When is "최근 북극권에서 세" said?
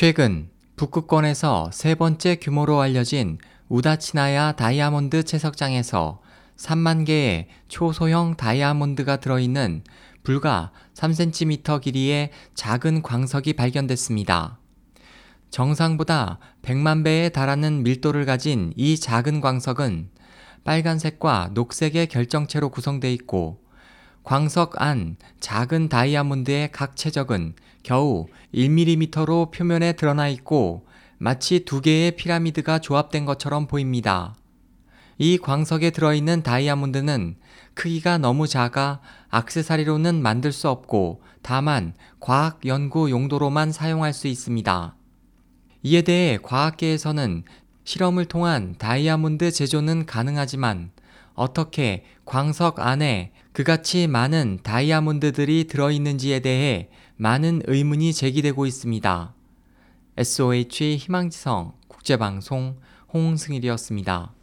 0.00-1.94